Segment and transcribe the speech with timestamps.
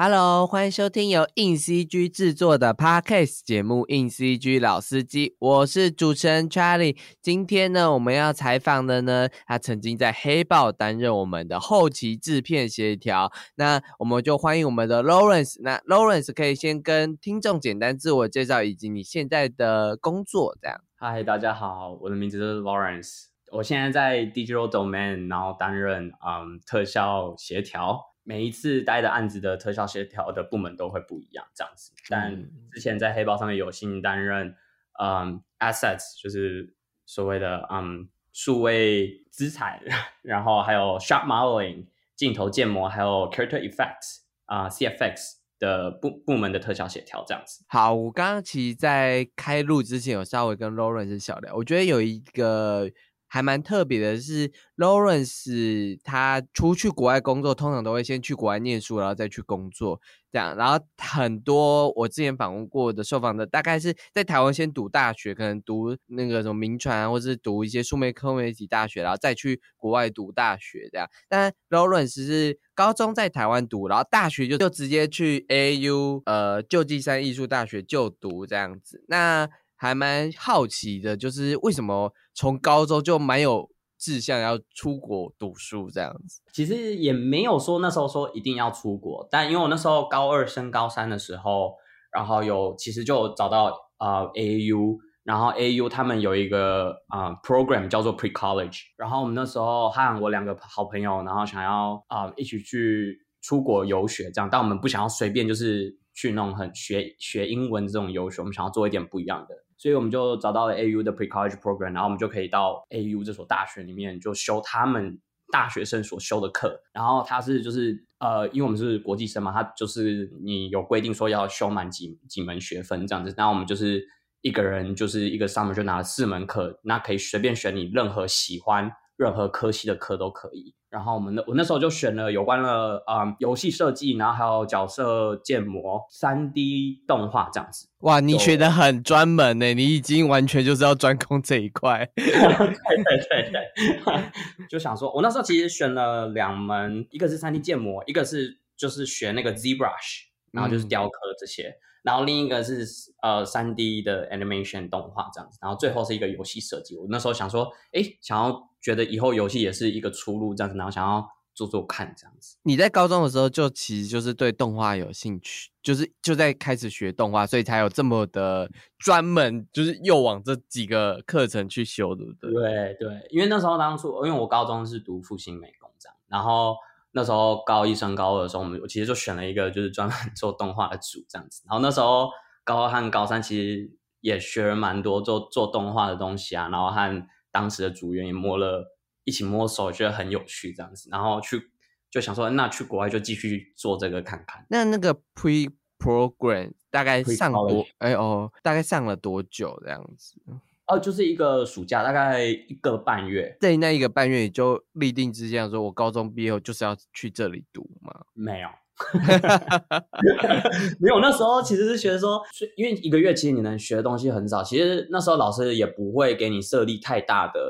[0.00, 6.96] Hello，欢迎收听由硬 CG 制作的 Podcast 节目《硬 CG 老司机》，我是主持人 Charlie。
[7.20, 13.32] 今天呢，我们要采访的呢，他曾经在黑豹担任我们的后期制片协调。
[13.56, 15.56] 那我们就欢迎我们的 Lawrence。
[15.62, 20.80] 那 Lawrence 可以先跟听众简单自我介绍，以及你现在的工作这样。
[20.94, 28.00] 嗨，大家好，我的名字是 Lawrence，我现在在 Digital Domain，然后担任嗯特效协调。
[28.28, 31.92] 每一次待的案子的特效协调的部门都会不一样，这样子。
[32.10, 32.36] 但
[32.70, 34.54] 之前在黑豹上面有幸担任，
[35.00, 39.80] 嗯，assets 就是所谓的嗯数位资产，
[40.20, 41.86] 然后还有 shot modeling
[42.16, 47.64] 镜头建模，还有 character effects 啊 CFX 的部部门的特效协调这样子。
[47.68, 52.90] 好，我刚刚其实，在开录之前有稍微跟 Lawrence 小聊，我觉得有一个。
[53.28, 60.00] 还蛮特别的是，Lawrence 他出去国外工作，通常都会先去国外念书，然后再去工作，
[60.32, 60.56] 这样。
[60.56, 71.06] 然后很多我之前访问过的受访的，大概是在台湾先读大学，可能读那个什么名传，或是读一些数媒科媒体大学，然后再去国外读大学这样。
[71.28, 79.04] 但 Lawrence 是高中在台湾读，然后大学就就直接去 AU 呃旧金山艺术大学就读这样子。
[79.08, 79.48] 那
[79.78, 86.42] 还蛮好奇的，就是为什么从高中就蛮有志向要出国读书这样子？
[86.52, 91.74] 其实也没有说那时候说一定要出国，但因为我那时候高二升高三的时候，
[92.12, 109.54] 然后有其实就找到啊 AU，然后 AU 他们有一个啊 program 叫做 Pre College，然后我们那时候和我两个好朋友，然后想要啊一起去出国游学这样，但我们不想要随便就是去那种很学学英文这种游学，我们想要做一点不一样的。
[109.78, 115.18] 所以我们就找到了 AU 的 Pre College Program，然后我们就可以到 AU 这所大学里面就修他们
[115.52, 116.82] 大学生所修的课。
[116.92, 123.32] 然后他是就是呃，因为我们是国际生嘛，他就是你有规定说要修满几几门学分这样子。
[123.36, 124.04] 那我们就是
[124.40, 130.74] 一个人就是一个 summer 就拿了四门课，那可以随便选你任何喜欢任何科系的课都可以。
[130.90, 137.88] 然后我们的我那时候就选了有关了啊游戏设计，然后还有角色建模、三 D 动画这样子。
[138.00, 142.08] 哇，你学的很专门呢，你已经完全就是要专攻这一块。
[142.14, 144.22] 对对对对，
[144.70, 151.74] 就想说，我那时候其实选了两门，一个是三 D 建模，一个是就是学那个 ZBrush，然后就是雕刻这些。
[152.04, 152.86] 然后另一个是
[153.22, 156.96] 呃三 D 的 animation 动画这样子，然后最后是一个游戏设计。
[156.96, 162.56] 我那时候想说，哎，想要觉得以后游戏也是一个出路这样子，然后想要做做看这样子。
[162.62, 172.52] 你在高中的时候就其实就是对动画有兴趣，就是就在开始学动画，所以才有这么的专门，就是又往这几个课程去修，对不对？
[172.52, 176.76] 对对，因为那时候当初因为我高中是读复兴美工这样，然后。
[177.12, 181.64] 那时候高一升高二的时候，我们我其实就选了一个就是专门做动画的组这样子。
[181.66, 182.28] 然后那时候
[182.64, 183.90] 高二和高三其实
[184.20, 187.26] 也学了蛮多做做动画的东西啊，然后和
[187.58, 191.08] 当时的组员也摸了一起摸手，觉得很有趣这样子。
[191.10, 191.60] 然后去
[192.08, 194.64] 就想说，那去国外就继续做这个看看。
[194.70, 200.40] 那那个 pre program 大概上多哎哦，大概上了多久这样子？
[200.86, 203.56] 哦，就是一个暑假，大概一个半月。
[203.60, 208.26] 在那一个半月，你就立定志向，说我高中毕业后就是要去这里读吗？
[208.34, 208.68] 没有，
[211.00, 211.20] 没有。
[211.20, 212.40] 那时候其实是觉得说，
[212.76, 214.62] 因为一个月其实你能学的东西很少。
[214.62, 217.60] 其实那时候老师也不会给你设立太大的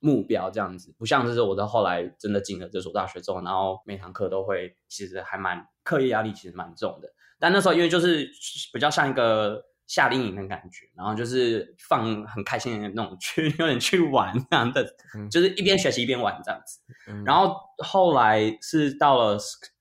[0.00, 7.08] 目标，这样子不像就是我在后来真的进了这所大学之后，然后每堂课都会其实还蛮课业压力其实蛮重的。
[7.38, 8.28] 但那时候因为就是
[8.72, 9.62] 比较像一个。
[9.88, 14.84] 夏令营的感觉，然后就是放很开心的那种去， 有点去玩这样的，
[15.30, 16.80] 就是一边学习一边玩这样子。
[17.24, 17.54] 然后
[17.84, 19.38] 后来是到了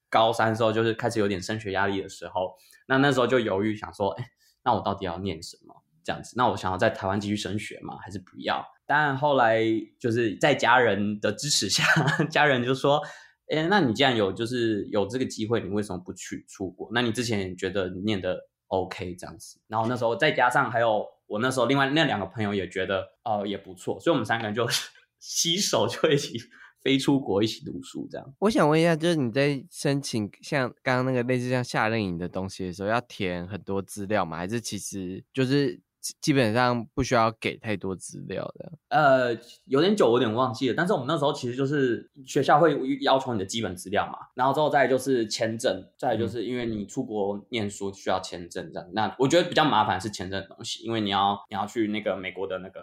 [0.09, 2.55] 高三时候，就是开始有点升学压力的时候，
[2.87, 4.25] 那那时候就犹豫想说，哎，
[4.63, 5.73] 那我到底要念什么
[6.03, 6.33] 这样子？
[6.37, 7.97] 那我想要在台湾继续升学吗？
[8.03, 8.65] 还是不要？
[8.85, 9.63] 但后来
[9.99, 11.83] 就是在家人的支持下，
[12.29, 13.01] 家人就说，
[13.49, 16.89] 哎，那你既然有就是有这个机会，你为什么不去出国？
[16.93, 18.37] 那你之前觉得念的
[18.67, 24.67] ？OK，这样子，然后那时候再加上还有我那时候另外那两个朋友也觉得呃也不错，所以我们三个人就
[25.19, 26.37] 携手就一起
[26.85, 28.33] 飞出国一起读书这样。
[28.37, 34.37] 我想问一下，就是你在申请像刚刚那个类似像夏令营的东西的时候，要填很多资料吗？
[34.37, 35.81] 还是其实就是？
[36.21, 38.71] 基本上不需要给太多资料的。
[38.89, 39.35] 呃，
[39.65, 40.75] 有点久，有点忘记了。
[40.77, 48.87] 但是我们那时候其实就是学校会要求你的基本资料嘛，然后之后再就是签证，再就是因为你出国念书需要签证这样。
[48.93, 52.81] 那我觉得比较麻烦是签证的东西，因为你要你要去那个美国的那个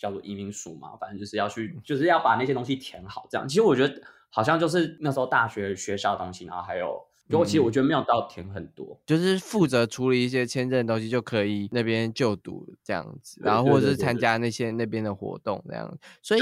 [0.00, 3.46] 叫做移民署嘛，反正就是要去，就是要把那些东西填好这样。
[3.46, 7.06] 其实我觉得好像就是那时候大学学校的东西，然后还有。
[7.30, 15.96] 就其实我觉得没有到填很多，就是负责处理一些签证的东西就可以那边就读这样子，然后或者是参加那些那边的活动这样。
[16.22, 16.40] 所以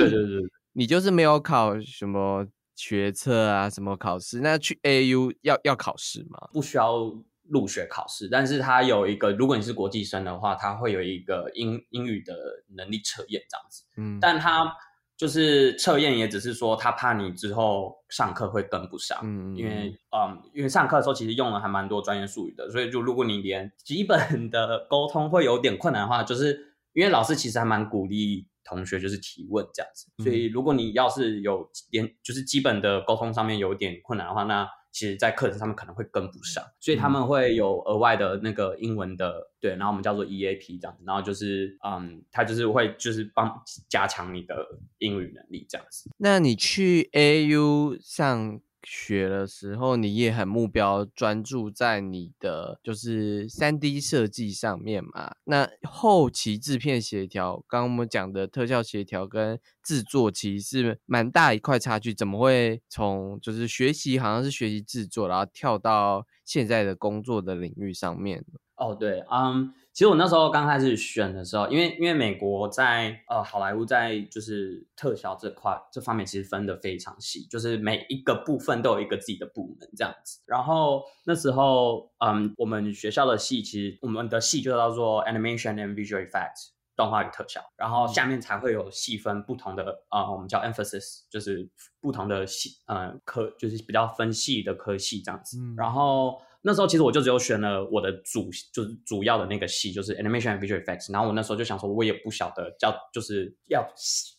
[0.72, 4.40] 你就是没有考什么学测啊，什么考试？
[4.40, 6.48] 那去 AU 要要考试吗？
[6.54, 7.14] 不需要
[7.50, 12.34] 入学考试，但是它有一个，如果你是国际生的话，它会有一个英英语的
[12.76, 13.84] 能力测验这样子。
[13.96, 14.72] 嗯，但它
[15.16, 34.68] 就是测验，也只是说他怕你之后上课会跟不上，嗯，因为嗯，因为上课的时候其实用了还蛮多专业术语的，所以就如果你连基本的沟通会有点困难的话，就是因为老师其实还蛮鼓励同学就是提问这样子，所以如果你要是有连就是基本的沟通上面有点困难的话，那
[34.98, 44.56] 其实，在课程上面可能会跟不上，所以他们会有额外的那个英文的，对，然后我们叫做 EAP 这样子，然后就是，嗯，他就是会就是帮加强你的
[44.98, 46.10] 英语能力这样子。
[46.16, 55.34] 那你去 AU 上学的时候，你也很目标专注在你的就是三 D 设计上面嘛？
[55.44, 62.14] 那后期制片协调，刚刚我们讲的特效协调跟制作，其实是蛮大一块差距。
[62.14, 68.44] 怎么会从就是学习好像是学习制作，然后跳到现在的工作的领域上面？
[68.76, 80.40] 哦，对，嗯，其实我那时候刚开始选的时候，因为因为美国在呃好莱坞在就是特效这块这方面其实分的非常细，就是每一个部分都有一个自己的部门这样子。
[80.46, 86.74] 然后那时候，嗯，我们学校的系其实我们的系就叫做 Animation and Visual Effects。
[86.94, 91.70] 动画与特效，然后下面才会有细分不同的啊、呃，我们叫 emphasis，就是
[92.00, 95.58] 不同的系呃科，就是比较分系的科系这样子。
[95.60, 101.12] 嗯然后那时候其实我就只有选了我的主，就是主要的那个系，就是 animation and visual effects。
[101.12, 103.86] 然后我那时候就想说，我也不晓得叫就是要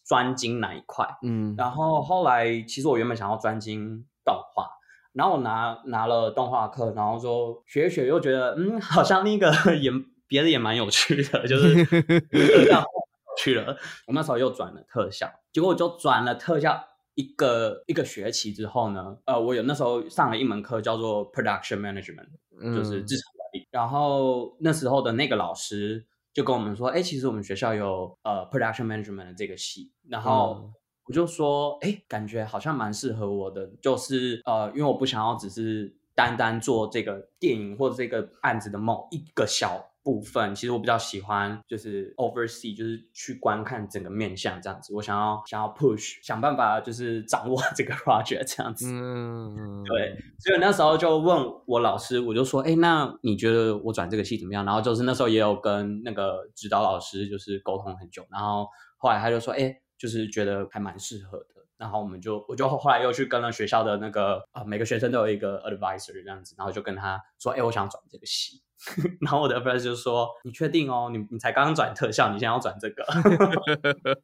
[0.05, 1.07] 专精哪一块。
[1.23, 4.69] 嗯，然后后来其实我原本想要专精动画，
[5.13, 9.89] 然后我拿拿了动画课，然后说学一学，又觉得嗯，好像那个 也
[10.27, 13.77] 别的也蛮有趣的，就是特效有趣了。
[14.07, 16.83] 我那时候又转了特效，结果我就转了特效
[17.19, 22.29] 一个一个学期之后呢，呃，我有那时候上了一门课叫做 production management，
[22.73, 23.67] 就是嗯制成管理。
[23.71, 30.61] 然后那时候的那个老师就跟我们说，哎，其实我们学校有呃 production management 的这个系，然后。
[30.63, 30.73] 嗯
[31.09, 44.91] 我就说，哎，感觉好像蛮适合我的，就是呃，因为我不想要只是单单做这个电影或者这个案子的某一个小部分，其实我比较喜欢就是 oversee，就是去观看整个面向这样子。
[44.95, 48.87] 我想要想要 push，想办法就是掌握这个 project 这样子。
[48.91, 54.65] 嗯，对，所以那时候就问我老师，我就说，哎，那你觉得我转这个系怎么样？
[54.65, 58.67] 然后就是那时候也有跟那个指导老师就是沟通很久，然后
[58.97, 61.45] 后来他就说，哎，就是觉得还蛮适合的。
[61.77, 68.61] 然后我们就，我就后来又去跟了学校的那个啊、呃，每个学生都有一个 advisor 这样子，然后就跟他说，哎，我想转这个系。
[69.21, 71.09] 然后我的 advisor 就说，你确定哦？
[71.11, 73.03] 你你才刚刚转特效，你现在要转这个？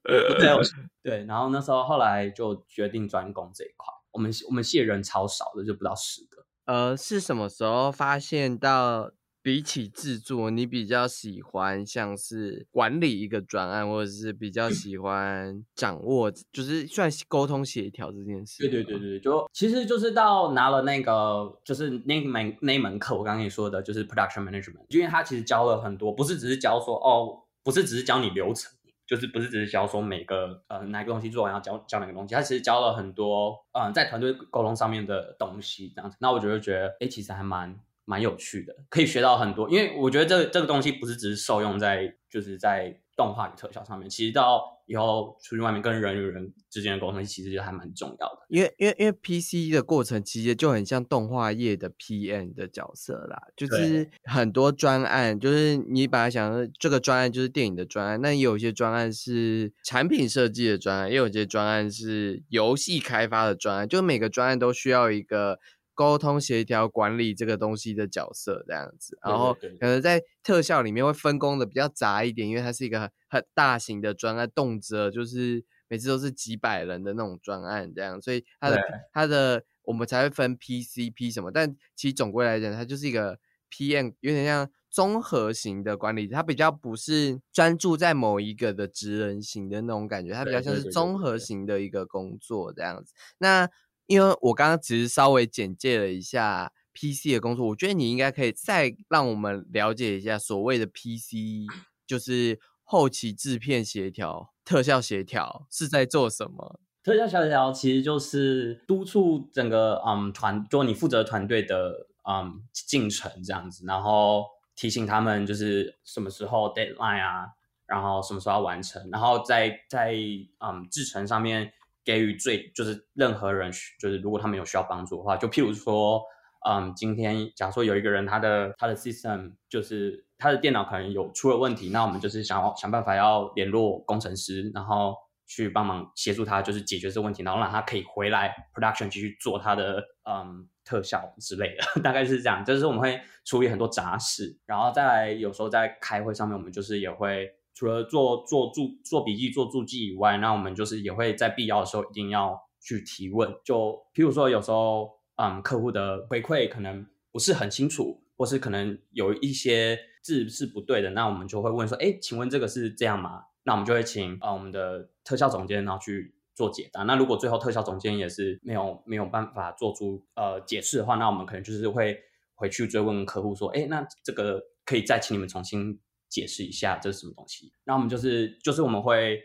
[0.39, 0.61] 对，我
[1.03, 1.25] 对。
[1.25, 3.93] 然后那时候后来就决定专攻这一块。
[4.11, 6.45] 我们我们系人超少的，就不到十个。
[6.65, 9.11] 呃，是什么时候发现到
[9.45, 18.67] 比起制作，你比较喜欢像是管理一个专案，或者是比较喜欢掌握，就是算沟通协调这件事？
[18.67, 28.71] 对对对对，就其实就是到拿了那个就是那门那门课，我刚刚跟你说的，就是 production management，因为他其实教了很多，不是只是教说哦，不是只是教你流程。
[29.07, 36.17] 就是不是只是教说每个呃哪个东西做完要教教哪个东西，他其实教了很多嗯、呃、在团队沟通上面的东西这样子。
[36.19, 39.69] 那我就会觉得哎其实还蛮蛮有趣的，可以学到很多。
[39.69, 48.45] 因为我觉得这这个东西不是只是受用在就是在动画与特效上面，其实到以后出去外面跟人与人之间的沟通，其实就还蛮重要的。
[48.49, 65.59] 因为因为因为 PC 的过程其实就很像动画业的 PM 的角色啦，就是很多专案，就是你把它想成这个专案就是电影的专案，那也有一些专案是产品设计的专案，也有一些专案是游戏开发的专案，就每个专案都需要一个。
[65.95, 78.77] 沟通协调管理这个东西的角色这样子，然后可能在特效里面会分工的比较杂一点，因为它是一个很很大型的专案，动辄就是每次都是几百人的那种专案这样，所以它的
[79.13, 83.39] 它的我们才会分 PCP 什么，但其实总归来讲，它就是一个
[83.71, 93.13] PM，有点像综合型的管理，它比较不是专注在某一个的职人型的那种感觉，它比较像是综合型的一个工作这样子。
[93.37, 93.69] 那
[94.07, 101.67] 因为我刚刚只是稍微简介了一下 PC 的工作，我觉得你应该可以再让我们了解一下所谓的 PC，
[102.07, 106.79] 就是后期制片协调、特效协调是在做什么。
[107.03, 114.45] 特效协调其实就是督促整个嗯团，就你负责团队的嗯进程这样子，然后
[114.75, 117.45] 提醒他们就是什么时候 deadline 啊，
[117.85, 120.15] 然后什么时候要完成，然后在在
[120.59, 121.71] 嗯制程上面
[122.05, 123.69] 给予最就是任何人
[123.99, 126.21] 就是如果他们有需要帮助的话，就譬如说。
[126.67, 142.65] 嗯，今天假如说有一个人他的他的 system 就是他的电脑可能有出了问题，那我们就是想要想办法要联络工程师，然后去帮忙协助他，就是解决这个问题，然后让他可以回来 production 继续做他的嗯特效之类的， 大概是这样。
[142.65, 155.13] 就是我们会处理很多杂事，然后再来有时候在开会上面，我们就是也会除了做做注做笔记做注记以外，那我们就是也会在必要的时候一定要去提问，就譬如说有时候。
[155.37, 163.43] 嗯，客户的回馈可能不是很清楚，或是可能有一些字是不对的，那我们就会问说，哎，请问这个是这样吗？
[163.63, 167.03] 那我们就会请啊我们的特效总监然后去做解答。
[167.03, 172.17] 那如果最后特效总监也是没有没有办法做出呃解释的话，那我们可能就是会
[172.53, 175.99] 回去追问客户说，哎，那这个可以再请你们重新
[176.35, 177.71] 解释一下这是什么东西？
[177.85, 179.41] 那我们就是就是我们会。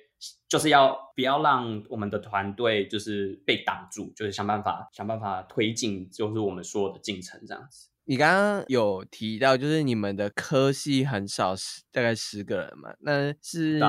[0.50, 7.88] 就是要不要让我们的团队就是被挡住，就是想办法想办法推进，就是我们所有的进程这样子。
[8.04, 12.92] 你刚刚有提到，就是你们的科系很少，十大概十个人嘛？
[13.00, 13.80] 那是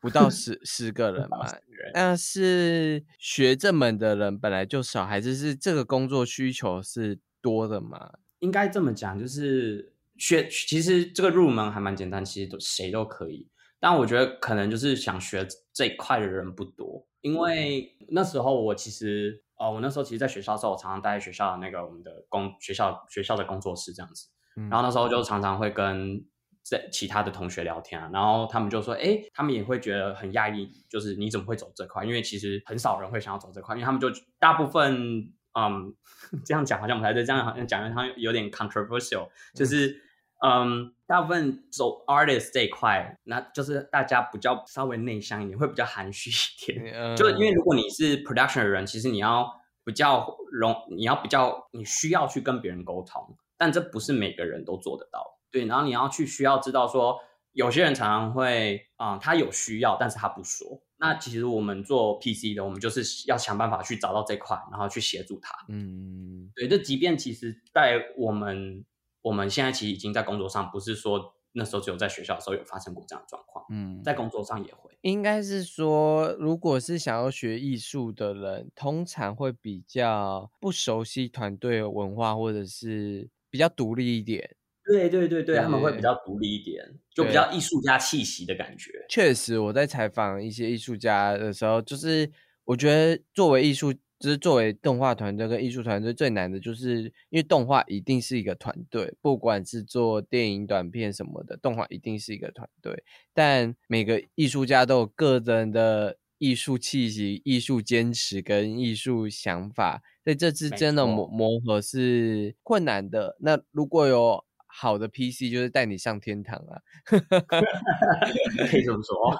[0.00, 1.46] 不到 十十个人嘛？
[1.94, 8.14] 那是学这门的人本来就少，还是是这个工作需求是多的嘛？
[8.40, 13.48] 应该这么讲，就是学其实这个入门还蛮简单，其实都谁都可以。
[13.78, 24.28] 但我觉得可能就是想学这一块的人不多，因为那时候我其实，哦，我那时候其实，在学校的时候，我常常待在学校的那个我们的工学校学校的工作室这样子，
[24.70, 26.24] 然后那时候就常常会跟
[26.62, 32.02] 在其他的同学聊天啊，然后他们就说，哎，他们也会觉得很讶异，就是你怎么会走这块？
[32.02, 35.94] 因为其实很少人会想要走这块，因为他们就大部分，嗯，
[36.46, 40.05] 这样讲好像不太对，这样好像讲的好像有点 controversial，就是。
[40.44, 47.16] 嗯，大部分走 artist 这一块，那就是大家比较稍微内向一点，会比较含蓄一点。
[47.16, 49.50] 就因为如果你是 production 的人，其实你要
[49.82, 55.38] 比较容，你要比较，你需要去跟别人沟通，但这不是每个人都做得到。
[55.50, 57.18] 对，然后你要去需要知道说，
[57.52, 60.82] 有些人常常会啊，他有需要，但是他不说。
[60.98, 65.56] 那其实我们做 PC 的，我们就是要想办法去找到这块，然后去协助他。
[65.70, 68.84] 嗯，对，这即便其实在我们。
[69.26, 74.96] 我们现在其实已经在工作上，不是说那时候只有在学校的时候有发生过这样的状况，嗯，在工作上也会。
[75.00, 84.48] 应该是说，如果是想要学艺术的人，通常会比较不熟悉团队文化，或者是比较独立一点。
[84.84, 88.92] 对对对对，他们会比较独立一点，就比较艺术家气息的感觉。
[89.08, 92.30] 确实，我在采访一些艺术家的时候，就是
[92.64, 93.92] 我觉得作为艺术。
[94.18, 103.04] 就是作为动画团队跟艺术团队最难的，就是因为动画一定是一个团队，不管是做电影短片什么的，动画一定是一个团队。
[103.34, 113.36] 但每个艺术家都有个人的艺术气息、艺术坚持跟艺术想法，所以这之间的磨磨合是困难的。
[113.40, 116.80] 那如果有好的 PC，就是带你上天堂啊！
[118.70, 119.38] 可以这么说，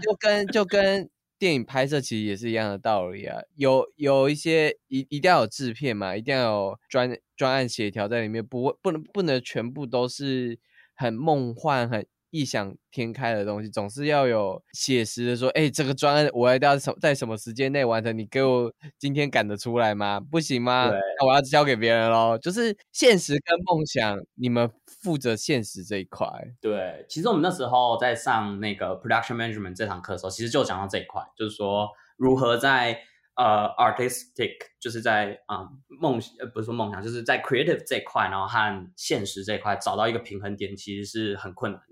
[0.00, 1.10] 就 跟就跟。
[1.42, 10.56] 电影拍摄其实也是一样的道理啊，有有一些一一定要有制片嘛，一定要有专专案协调在里面，不不能不能全部都是
[10.94, 12.06] 很梦幻很。
[12.32, 18.16] 异想天开的东西，总是要有写实的说，哎，这个专案我一定要什在什么时间内完成？
[18.16, 20.18] 你给我今天赶得出来吗？
[20.18, 20.90] 不行吗？
[20.90, 22.38] 那我要交给别人喽。
[22.38, 26.26] 就是现实跟梦想，你们负责现实这一块。
[26.58, 32.98] 对，其实我们那时候在上那个 production management 这堂课的时候，其实就讲到这一块，就是说如何在
[33.36, 35.68] 呃 artistic，就是在啊
[36.00, 41.80] 梦呃不是说梦想，就是在 creative 这一块，然后和现实这一块找到一个平衡点，其实是很困难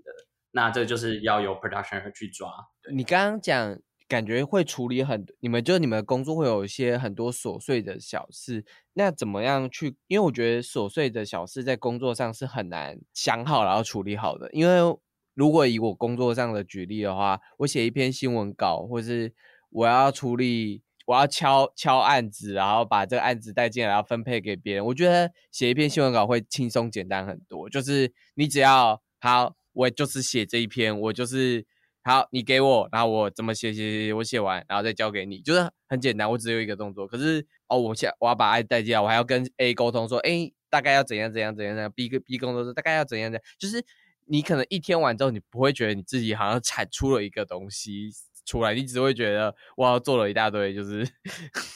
[0.51, 2.51] 那这就是要由 production 去抓。
[2.91, 8.65] 你刚刚讲，感觉会处理很，你们就你们的工作会有一些很多琐碎的小事。
[8.93, 9.95] 那怎么样去？
[10.07, 14.49] 因为我觉得琐碎的小事在工作上是很难想好然后处理好的。
[14.51, 14.97] 因为
[15.33, 19.33] 如果以我工作上的举例的话，我写一篇新闻稿，或是
[19.69, 24.85] 我要处理，我要敲敲案子，然后把这个案子带进来，然后分配给别人。
[24.87, 29.55] 我觉得写一篇新闻稿会轻松简单很多，就是你只要好。
[29.73, 31.65] 我就是写这一篇，我就是
[32.03, 37.07] 好，你给我，然后我怎么写写写，我写完，然后再交给你，就是很简单，我只有一个动作。
[37.07, 43.83] 可是哦，我现我要把 I 带进来，我还要跟 A 沟通说，哎，大概要怎样怎样怎样怎样，B 个 B 工作说大概要怎样怎样，就是
[44.25, 48.09] 你可能一天完之后，你不会觉得你自己好像产出了一个东西
[48.45, 51.01] 出来，你只会觉得哇，做了一大堆，就是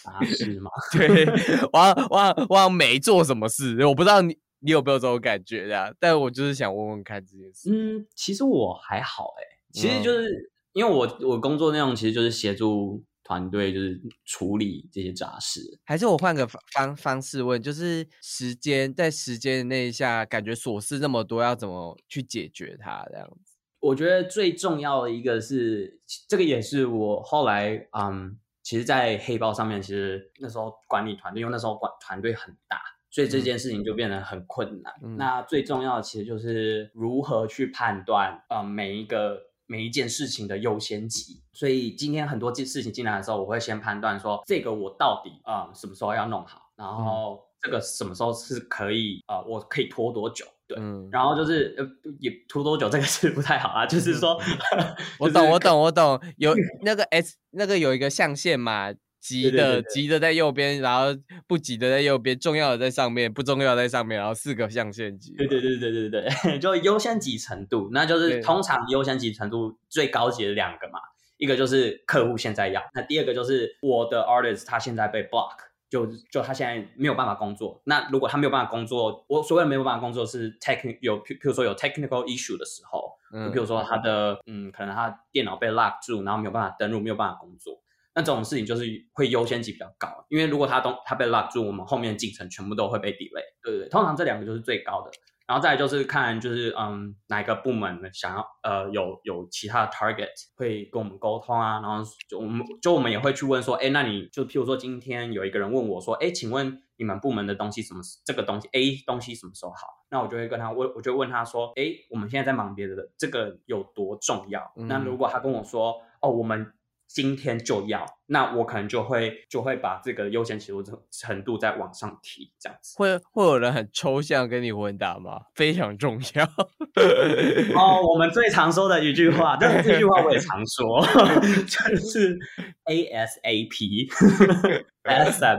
[0.06, 0.72] 啊，是吗？
[0.92, 1.26] 对，
[1.72, 4.36] 我我我没做什么事，我不知道你。
[4.66, 5.94] 你有没有这种感觉呀？
[6.00, 7.70] 但我就是想问问看这件事。
[7.72, 15.62] 嗯，其实我还好哎，其实就是因为我我工作内容其实就是协助团队，就是处理这些杂事。
[15.86, 23.06] 还是我换个方方式问，就是时间在时间那一下，感觉琐事那么多，要怎么去解决它？
[23.12, 28.40] 这样子，我觉得最重要的一个是，这个也是我后来嗯。
[28.68, 32.82] 其实，在黑豹上面，其实那时候管理团队，因为那时候管团队很大，
[33.16, 34.94] 所以这件事情就变得很困难。
[35.18, 41.42] 那最重要的，其实就是如何去判断，呃，每一个每一件事情的优先级。
[41.54, 50.46] 所以今天很多件事情进来的时候，我会先判断说，这个我到底啊什么时候要弄好，然后这个什么时候是可以啊，我可以拖多久。
[50.68, 50.78] 对，
[51.10, 51.88] 然后就是呃，
[52.20, 53.86] 也拖多久这个是不太好啊。
[53.86, 54.38] 就是说，
[55.20, 56.20] 我懂，我懂，我懂。
[56.36, 58.92] 有那个 S，那个有一个象限嘛，
[59.26, 61.08] 急的急的在右边，然后
[61.48, 65.34] 不急的在右边，重要的在上面，不重要在上面，然后四个象限级。
[65.36, 71.00] 对对对对对对， 就优先级程度，那就是通常优先级程度最高级的两个嘛，
[71.38, 75.56] 一个就是客户现在要，那第二个就是我的 artist 他现在被 block。
[75.88, 87.80] 就就他现在没有办法工作，那如果他没有办法工作，我所谓的没有办法工作是 tech 有，譬如说有 technical issue 的时候，嗯，比如说他的嗯，可能他电脑被 lock 住，然后没有办法登录，没有办法工作，
[88.16, 95.12] 那这种事情就是会优先级比较高，因为如果他东他被 lock 住，我们后面进程全部都会被 delay，对对对，通常这两个就是最高的。
[95.48, 109.86] 然后再就是看，就是嗯，哪一个部门想要呃有有其他的 target 会跟我们沟通啊，然后就我们就我们也会去问说，哎，那你就譬如说今天有一个人问我说，哎，请问你们部门的东西什么这个东西 A 东西什么时候好？
[110.10, 114.72] 那我就会跟他问，我就问他说，哎，我们现在在忙别的，这个有多重要？
[114.88, 116.72] 那如果他跟我说，哦，我们。
[117.08, 122.96] 今天就要，那我可能就会就会把这个优先级程程度再往上提，这样子。
[122.98, 125.40] 会会有人很抽象跟你问答吗？
[125.56, 126.44] 非常重要。
[127.76, 131.02] 哦，我们最常说的一句话，但是这句话我也常说，
[131.66, 132.38] 就是
[132.86, 134.10] ASAP，ASAP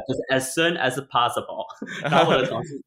[0.07, 1.67] 就是 as soon as possible。
[2.03, 2.83] 然后我的同事。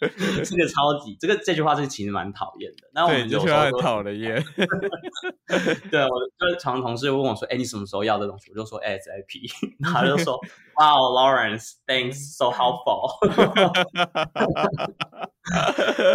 [0.44, 2.88] 这个超级，这个这句话是其实蛮讨厌的。
[2.92, 4.42] 那我们有时候讨了厌。
[5.90, 10.38] 对，我就常同事问我说：“哎，你什么时候要这东西？”我就说：“ASAP。”然后他就说
[10.76, 13.18] ：“Wow, Lawrence, thanks, so helpful。”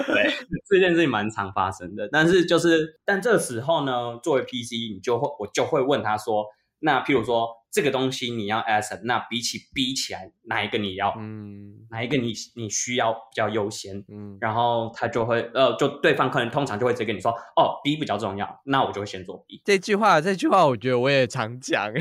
[0.05, 0.31] 对，
[0.69, 2.07] 这件事情蛮常发生的。
[2.11, 6.45] 但是就是，但这时候呢，作为 PC，你就会我就会问他说
[6.83, 11.11] ：“那譬如说。”这个东西你要 as，那比起 B 起来，哪一个你要？
[11.17, 13.97] 嗯，哪一个你你需要比较优先？
[14.09, 19.59] 嗯，然后他就会呃，就对方可能通常就会直接跟你说，哦，B 比较重要，那我就会先做 B。
[19.65, 21.91] 这句话，这句话，我觉得我也常讲。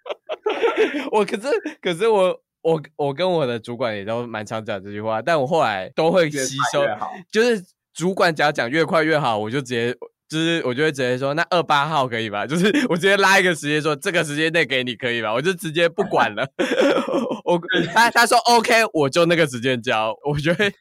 [1.10, 1.48] 我可是
[1.80, 6.84] 可是我我我跟我的主管也都蛮常讲这句话，但我后来都会吸收，
[7.32, 9.96] 就是主管只要讲越快越好，我就直接。
[10.30, 12.46] 就是我就会直接说，那二八号可以吧？
[12.46, 15.34] 就是我直接拉一个时间说，这个时间内给你可以吧？
[15.34, 16.46] 我就直接不管了。
[17.44, 17.60] 我
[17.92, 20.16] 他他说 OK，我就那个时间交。
[20.24, 20.72] 我觉得，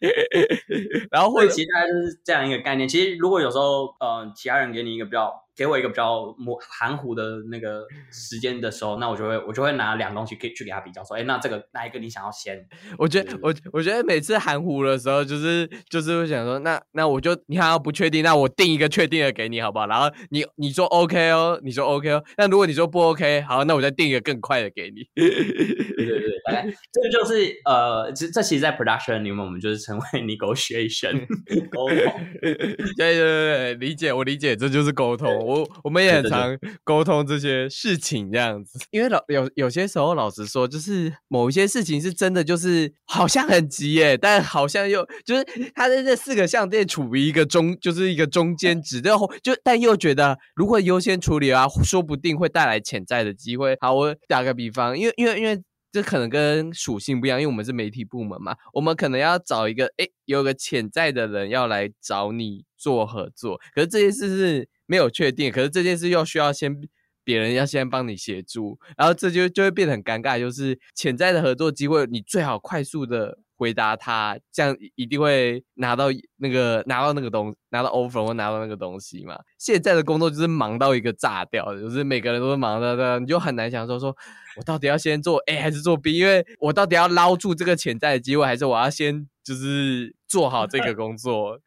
[1.10, 2.88] 然后或者其他就是这样一个概念。
[2.88, 5.34] 其实如果有时候，呃，其他人给你一个比较。
[5.60, 12.65] 给我一个比较模含糊的那个时间的时候，那我就会我就会拿两东西可以去给他比较，说，哎，那这个哪一个你想要先？
[12.98, 19.86] 我觉得我我觉得每次含糊的时候，就是就是会想说，那那我就你还要不确定，那我定一个确定的给你好不好？
[19.88, 25.06] 然后你你说 OK 哦，你说 OK 哦，那如果你说不 OK，好，那我再定一个更快的给你。
[25.13, 31.28] 对对对，大概这个就是呃，这这其实，在 production 里面，我们就是称为 negotiation
[31.69, 31.98] 沟通。
[32.98, 35.30] 对对对，理解我理解，这就是沟通。
[35.50, 53.78] 我我们也很常沟通这些事情这样子，因为老有有些时候，老实说，就是某一些事情是真的，就是好像很急耶，但好像又就是他在这四个项链处于一个中，就是一个中间值，然后就但又觉得如果优先处理啊，说不定会带来潜在的机会。
[53.82, 55.62] 好，我打个比方，因为因为因为。
[55.92, 66.75] 这可能跟属性不一样，因为我们是媒体部门嘛，我们可能要找一个，哎，有个潜在的人要来找你做合作，可是这件事是没有确定，可是这件事又需要先
[67.23, 73.38] 别人要先帮你协助，然后这就就会变得很尴尬，就是潜在的合作机会，你最好快速的。
[73.60, 76.06] 回答他，这样一定会拿到
[76.38, 79.38] 那个拿到那个东拿到 offer 或拿到那个东西嘛？
[79.58, 84.15] 现在的工作就是忙到一个炸掉，就是每个人都是忙的，的，你就很难想说说
[84.56, 86.17] 我到底要先做 A 还是做 B？
[86.17, 91.60] 因为我到底要捞住这个潜在的机会，还是我要先就是做好这个工作？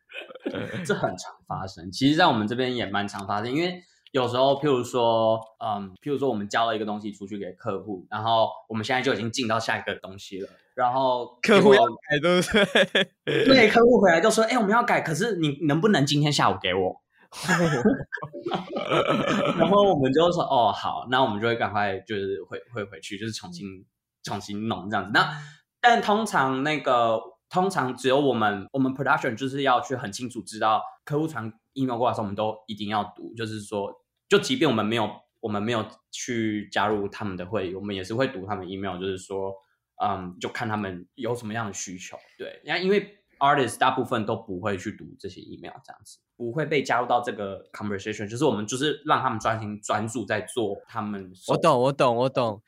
[0.85, 12.53] 这很常发生，其实，在我们这边也蛮常发生，因为有时候，譬如说，嗯，譬如说我们交了一个东西出去给客户，然后我们现在就已经进到下一个东西了，然后 客户要改对不
[13.25, 13.45] 对？
[13.45, 17.01] 对客户回来就说，哎、我们要改，可是你能不能今天下午给我？
[19.57, 23.67] 然后我们就说，哦，好，那我们就会赶快就是会会回去，就是重新
[24.23, 25.11] 重新弄这样子。
[25.15, 25.31] 那
[25.81, 27.19] 但通常那个
[27.53, 33.93] 通常只有我们我们 production 就是要去很清楚知道客户传 email 过来的时候，我们都一定要读，就是说，
[34.27, 35.11] 就即便我们没有
[35.41, 39.53] 我们没有去加入他们的会议，我们也是会读他们 email，就是说，
[40.03, 42.17] 嗯，就看他们有什么样的需求。
[42.39, 52.63] 对，那因为 artist 大部分都不会去读这些 email，这样子不会被加入到这个 conversation，就是我们就是让他们专心专注在做他们我懂，我懂，我懂。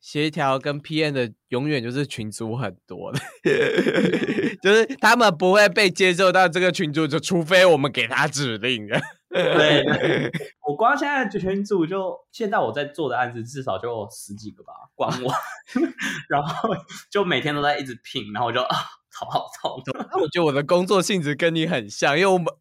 [0.00, 3.20] 协协调跟 PM 的永远就是群组很多的，
[4.62, 8.88] 就是他们不会被接受到这个群组，就除非我们给他指令。
[8.88, 9.00] 的
[9.32, 9.84] 对，
[10.66, 15.32] 我光现在群组就现在我在做的案子至少就有十几个吧，光我，
[16.28, 16.68] 然后
[17.10, 18.76] 就每天都在一直拼，然后我就啊，
[19.12, 19.80] 好好痛。
[20.10, 22.52] 那我觉得我的工作性质跟你很像，因为我们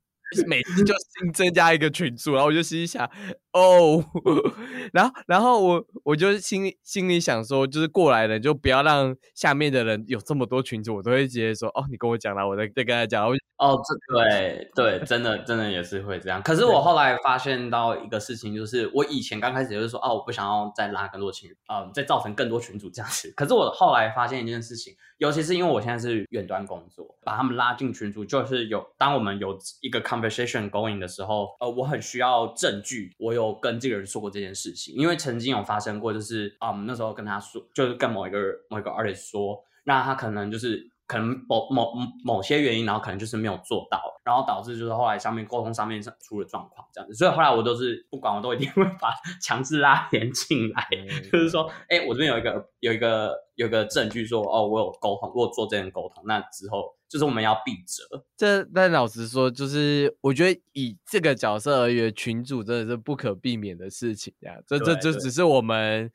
[0.48, 3.06] 每次就新增加一个群组，然后我就心里想，
[3.54, 4.04] 哦，
[4.94, 16.42] 然后然后我我就心里心里想说，就是过来人就不要让下面的人有这么多群组，我都会直接说，哦，你跟我讲了，我再再跟他讲，我哦，这对对，真的真的也是会这样。
[16.42, 23.34] 可是我后来发现到一个事情，就是我以前刚开始就是说，哦，我不想要再拉更多群，嗯，再造成更多群组这样子。
[23.36, 40.90] 可是我后来发现一件事情，尤其是因为我现在是远端工作，把他们拉进群组，就是有当我们有一个 conversation going 的时候，呃，我很需要证据，我有跟这个人说过这件事情，因为曾经有发生过，就是啊、嗯，那时候跟他说，就是跟某一个某一个 artist 说，那他可能就是。
[41.10, 41.92] 可能某某
[42.24, 50.88] 某些原因，然后可能就是没有做到，然后导致就是后来上面沟通上面出了状况这样子，所以后来我都是不管我都一定会把强制拉 人进来，
[51.32, 58.24] 就是说，哎，我这边有一个有一个有一个证据说，哦，我有沟通，我有做这件沟通，那之后就是我们要避责。
[58.38, 64.54] 这但老实说，就是我觉得以这个角色而言，群主真的是不可避免的事情呀。
[64.68, 66.12] 这这这只是我们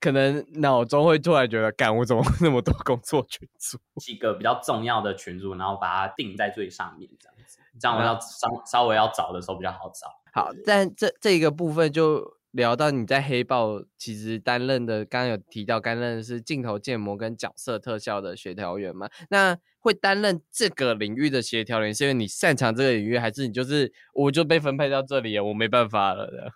[0.00, 3.78] 可能脑中会突然觉得，干我怎么会那么多工作群组？
[3.96, 10.08] 几个比较重要的群组，然后把它定在最上面，这样子，这样我要稍稍微要找的时候比较好找。
[10.32, 19.08] 好，但这这一个部分就聊到你在黑豹其实担任的，刚刚有提到担任的是镜头建模跟角色特效的协调员嘛？
[19.30, 26.52] 那会担任这个领域的协调员，是因为你擅长这个领域，还是你就是我就被分配到这里了，我没办法了的？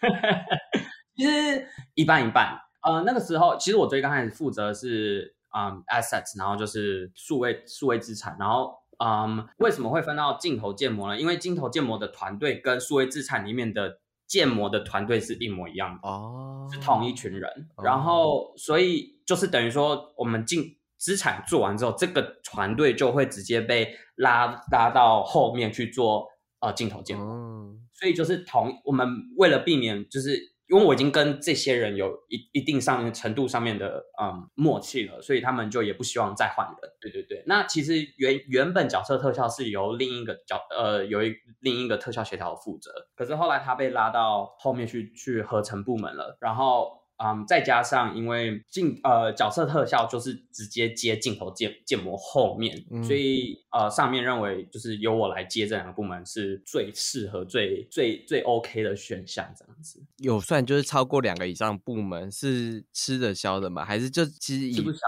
[1.14, 2.58] 其实一半一半。
[2.82, 11.20] 呃，那个时候其实我最刚开始负责的是嗯 assets，然后就是数位数位资产，然后嗯为什么会分到镜头建模呢？
[11.20, 17.50] 因为镜头建模的团队跟数位资产里面的建模的团队是一模一样的，哦，是同一群人。
[17.76, 26.26] 哦然后所以就是等于说我们进资产做完之后，这个团队就会直接被拉拉到后面去做
[26.60, 27.24] 呃镜头建模。
[27.24, 30.36] 哦，所以就是同我们为了避免，就是
[30.68, 36.92] 因为我已经跟这些人有一一定上程度上面的嗯默契了，所以他们就也不希望再换人。
[37.00, 46.98] 对对对，那其实原原本角色特效是由另一个角呃有一另一个特效协调负责，可是后来他被拉到后面去去合成部门了，然后。
[47.18, 63.84] 嗯，再加上因为镜呃角色特效就是直接接镜头建建模后面，嗯所以呃上面认为就是由我来接这两个部门是最适合、最最最 OK 的选项，这样子有算就是超过两个以上部门是吃得消的吗？
[63.84, 64.98] 还是就其实以吃不消。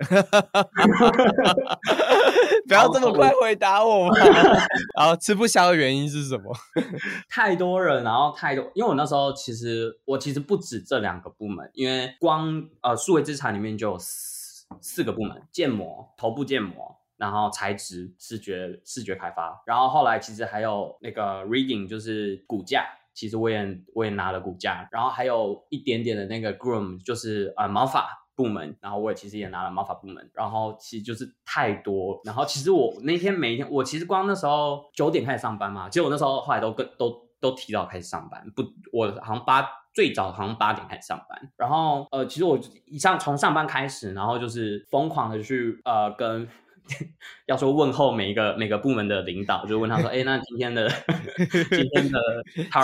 [2.66, 4.14] 不要这么快回答我嘛。
[4.96, 6.54] 然后吃不消的原因是什么？
[7.28, 22.84] 太多人，然后太多，因为我那时候其实我其实不止这两个部门，因为光呃数位资产里面就有四四个部门：建模、头部建模，然后材质、视觉视觉开发，然后后来其实还有那个 rigging，就是骨架。
[23.12, 38.62] 其实我也我也拿了骨架，然后还有一点点的那个 groom，就是呃毛发部门，然后我也其实也拿了毛发部门，然后其实就是太多，然后其实我那天每一天，我其实光那时候九点开始上班嘛，结果那时候后来都跟都都提早开始上班，不，
[38.92, 46.46] 我好像八最早好像八点开始上班，然后呃，其实我一上从上班开始，然后就是疯狂的去呃跟
[47.46, 50.88] 要说问候每一个每个部门的领导，就问他说：“哎，那今天的
[51.70, 52.18] 今天的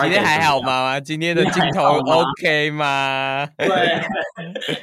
[0.01, 0.99] 今天还好吗？
[0.99, 4.01] 今天的镜头 OK 吗？”对，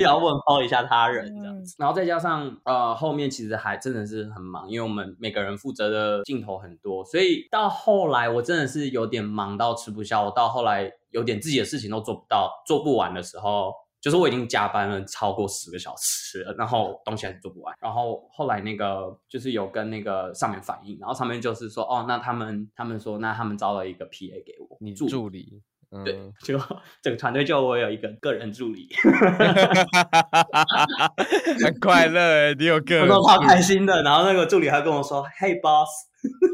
[0.04, 1.74] 要问候一下他人这样子。
[1.78, 10.24] 然后再加上呃，后面其实还真的是很忙，因为我们每个人负责的镜头很多，所以到后来我真的是有点忙到吃不消。
[10.24, 13.72] 我到后来有点自己的事情都做不到、做不完的时候。
[14.04, 17.74] 就是我已经加班了超过十个小时，然后东西还是做不完。
[17.80, 25.62] 然后后来那个就是有跟那个上面反映，然后上面就是说，哦，那他们他们说，那他们招了一个 PA 给我，你助理，
[26.04, 26.58] 对，就
[27.00, 28.90] 整个团队就我有一个个人助理，
[31.64, 34.02] 很快乐，你有个人，我超开心的。
[34.02, 35.88] 然后那个助理还跟我说，Hey boss，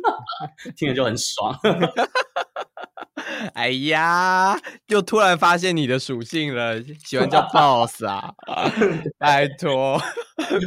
[0.78, 1.58] 听着就很爽。
[3.54, 4.56] 哎呀，
[4.87, 8.33] 就突然发现你的属性了，喜欢叫 boss 啊！
[9.18, 10.00] 拜托，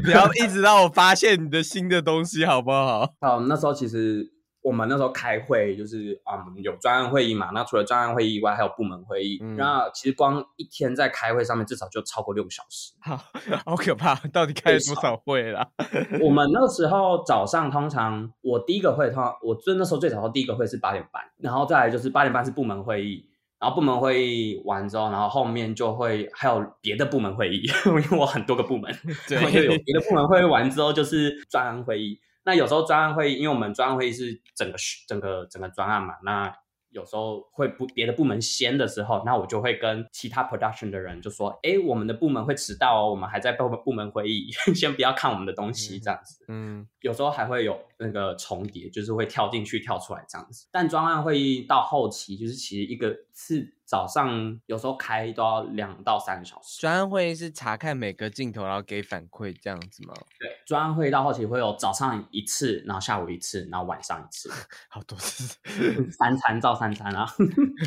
[0.03, 3.13] 不要一直让我发现你的新的东西，好不好？
[3.21, 4.32] 好，那时候其实。
[4.63, 7.51] 我们那时候开会就是啊，有专案会议嘛。
[7.53, 9.37] 那除了专案会议以外，还有部门会议。
[9.57, 12.93] 那其实光一天在开会上面，至少就超过六个小时。
[13.01, 13.17] 好，
[13.65, 14.15] 好可怕！
[14.29, 15.67] 到底开了多少会啦？
[16.23, 23.25] 我们那时候早上通常我第一个会，通常我最那时候最早的第一个会是八点半，然后再来就是八点半是部门会议，
[23.59, 28.89] 然后部门会议完之后，然后后面就会还有别的部门会议， 因为我很多个部门，
[29.27, 32.17] 对，有别的部门会议完之后就是专案会议。
[32.45, 34.77] 那有时候专案会议，因为我们专案会议是整个
[35.07, 36.55] 整个整个专案嘛，那
[36.89, 46.45] 有时候会不别的部门先的时候，那我就会跟其他 production 的人就说，哎，我们的部门会迟到哦，我们还在部部门会议， 先不要看我们的东西这样子。
[46.49, 50.67] 嗯，有时候还会有那个重叠，就是会跳进去跳出来这样子。
[50.71, 53.73] 但专案会议到后期，就是其实一个次。
[53.93, 56.81] 早上有时候开都要两到三个小时。
[56.81, 60.15] 专案会议是查看每个镜头，然后给反馈这样子吗？
[60.39, 64.49] 对，专案会议到后期会有早上一次，然后下午一次，然后晚上一次，
[64.89, 65.55] 好多次，
[66.17, 67.31] 三餐照三餐啊，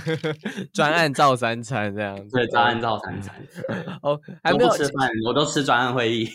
[0.73, 2.17] 专案照三餐这样。
[2.29, 3.35] 对，专案照三餐。
[4.03, 6.31] 哦，还没有吃饭，我都吃专案会议。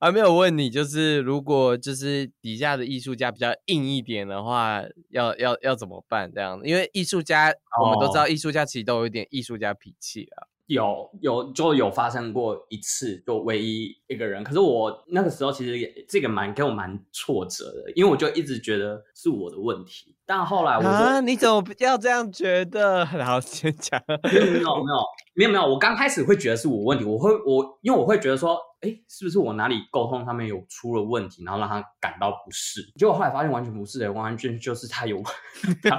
[0.00, 6.30] 还没有问你，就是如果就是底下的艺术家比较硬一点的话，要要要怎么办？
[6.32, 10.46] 这样，因为艺术家我们都知道，艺术家其实都有一点艺术家脾气啊。
[10.66, 14.44] 有有就有发生过一次，就唯一一个人。
[14.44, 20.14] 可是我那个时候其实也这个蛮给我蛮挫折的，因为我就一直觉得是我的问题。
[20.28, 23.02] 但后来我啊，你怎么要这样觉得？
[23.16, 24.84] 然后先讲，没有没有
[25.34, 32.82] 没有没有，我刚开始会觉得是我问题，我会我因为我会觉得说，哎，是不是我哪里沟通上面有出了问题，然后让他感到不适？
[32.98, 35.16] 结果后来发现完全不是的，完完全就是他有
[35.82, 35.96] 他，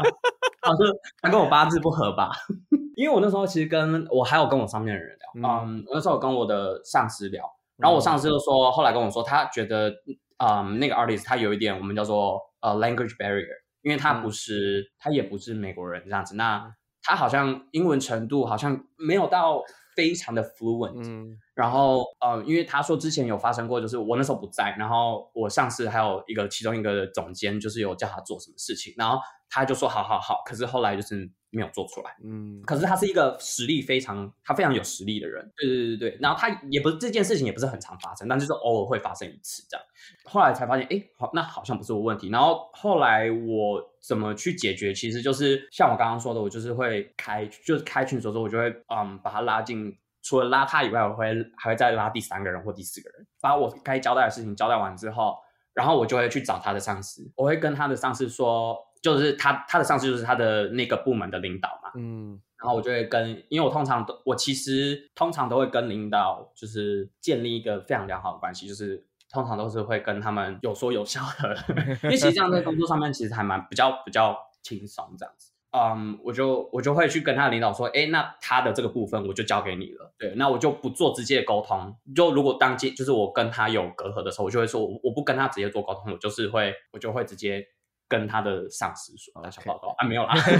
[0.61, 0.85] 他说
[1.23, 2.29] 他跟我八字不合吧？
[2.95, 7.43] 因为我那时候其实跟我还有跟我上面的人聊，嗯，那时候跟我的上司聊，
[7.77, 9.91] 然后我上司就说，后来跟我说，他觉得，
[10.37, 13.47] 嗯，那个 artist 他有一点我们叫做呃 language barrier，
[13.81, 19.61] 因为他不是，他也不是美国人这样子，那他好像英文程度好像没有到
[19.95, 31.29] 非常的 fluent，嗯，然后呃，因为他说之前有发生过，就是我那时候不在，然后我上司还有一个其中一个总监，就是有叫他做什么事情，然后他就说好好好，可是后来就是。
[31.51, 39.83] 没有做出来，嗯，可是他是一个实力非常，他非常有实力的人，对对对对然后他也不是这件事情也不是很常发生，但就是偶尔会发生一次这样。
[40.25, 42.29] 后来才发现，哎，好，那好像不是我问题。
[42.29, 44.93] 然后后来我怎么去解决？
[44.93, 55.35] 其实就是像我刚刚说的，我就是会开，就是开群的时候，我就会嗯把他拉进，除了拉他以外，我会还会再拉第三个人或第四个人，把我该交代的事情交代完之后，
[55.73, 58.77] 然后我就会去找他的上司，我会跟他的上司说。
[59.01, 71.55] 就是他，他的上司就是他的那个部门的领导嘛，嗯，然后我就会跟，因为我通常都，我其实通常都会跟领导就是建立一个非常良好的关系，就是通常都是会跟他们有说有笑的，
[72.03, 87.65] 因为其实这样在工作上面其实还蛮比较比较轻松这样子，嗯，我就我就会去跟他的领导说，哎，那他的这个部分我就交给你了，对，那我就不做直接的沟通，就如果当接就是我跟他有隔阂的时候，我就会说我我不跟他直接做沟通，我就是会我就会直接。
[88.09, 90.33] 跟他的上司说打小报告啊，没有啦。
[90.43, 90.51] 对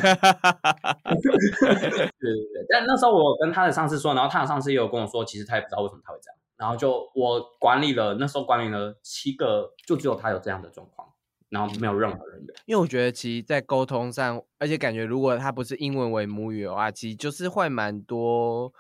[1.82, 6.38] 对对，但那时候我跟他的上司说，然后他的上司也有跟我说，其实他也不知道为什么他会这样。
[6.56, 11.08] 然后就我管理了，那时候管理了七个，就只有他有这样的状况，
[11.50, 12.54] 然后没有任何人的。
[12.66, 18.72] 因为我觉得，其实，在沟通上，而且感觉如果他不是英文为母语的话，其实就是会蛮多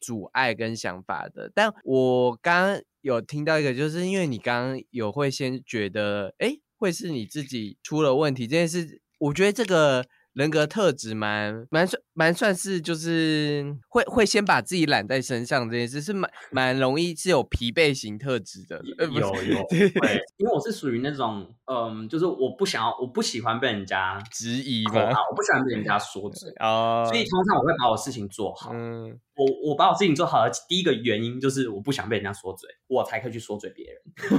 [0.00, 1.52] 阻碍跟想法的。
[1.54, 6.58] 但我刚刚有听到一个，就是因为你刚刚有会先觉得，哎。
[6.78, 10.06] 会是你自己出了问题这件事，我觉得这个
[10.38, 19.32] 人格特质蛮蛮算蛮算是就是会会先把自己揽在身上这件事是蛮蛮容易是有疲惫型特质的，有有
[19.68, 19.88] 对，
[20.36, 28.70] 因为我是属于那种嗯，就是我不想要我不喜欢被人家质疑嘛，我不喜欢被人家说嘴啊， 所以通常我会把我事情做好。
[28.72, 34.00] 嗯，我我把我事情做好的第一个原因就是我不想被人家说嘴，我才可以去说嘴别人。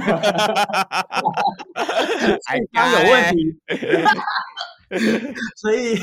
[2.72, 3.54] 当有问题。
[5.56, 5.96] 所以，